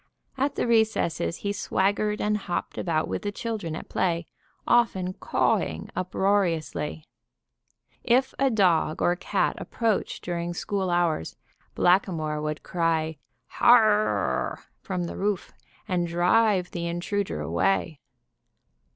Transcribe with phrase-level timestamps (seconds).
[0.35, 4.25] At the recesses he swaggered and hopped about with the children at play,
[4.67, 7.05] often cawing uproariously.
[8.03, 11.37] If a dog or cat approached during school hours,
[11.75, 15.51] Blackamoor would cry, "Har r r!" from the roof,
[15.87, 17.99] and drive the intruder away.